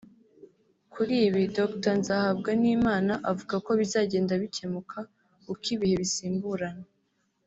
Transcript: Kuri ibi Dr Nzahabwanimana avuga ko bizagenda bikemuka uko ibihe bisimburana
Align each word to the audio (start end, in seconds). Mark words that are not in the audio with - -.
Kuri 0.93 1.15
ibi 1.27 1.43
Dr 1.57 1.93
Nzahabwanimana 2.01 3.13
avuga 3.31 3.55
ko 3.65 3.71
bizagenda 3.79 4.33
bikemuka 4.43 4.97
uko 5.51 5.65
ibihe 5.75 5.95
bisimburana 6.03 6.85